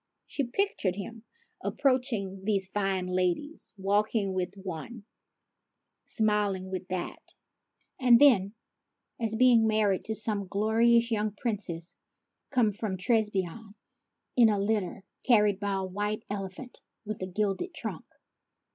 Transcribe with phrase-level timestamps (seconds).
[0.25, 1.25] She pictured him
[1.63, 5.05] approaching these fine ladies, walking with this one,
[6.07, 7.21] rmiling with that,
[7.99, 8.55] and then
[9.19, 11.95] as being married to some glorious young Princess
[12.49, 13.75] come from Trebizonde
[14.35, 18.07] in a litter carried by a white elephant with a gilded trunk.